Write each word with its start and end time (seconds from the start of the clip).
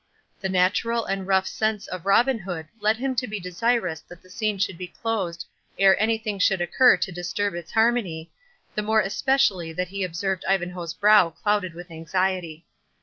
The 0.39 0.49
natural 0.49 1.05
and 1.05 1.27
rough 1.27 1.45
sense 1.45 1.85
of 1.85 2.07
Robin 2.07 2.39
Hood 2.39 2.67
led 2.79 2.97
him 2.97 3.13
to 3.17 3.27
be 3.27 3.39
desirous 3.39 3.99
that 4.07 4.23
the 4.23 4.31
scene 4.31 4.57
should 4.57 4.75
be 4.79 4.87
closed 4.87 5.45
ere 5.77 5.95
any 6.01 6.17
thing 6.17 6.39
should 6.39 6.59
occur 6.59 6.97
to 6.97 7.11
disturb 7.11 7.53
its 7.53 7.73
harmony, 7.73 8.31
the 8.73 8.81
more 8.81 9.01
especially 9.01 9.71
that 9.73 9.89
he 9.89 10.03
observed 10.03 10.43
Ivanhoe's 10.47 10.95
brow 10.95 11.29
clouded 11.29 11.75
with 11.75 11.91
anxiety. 11.91 12.65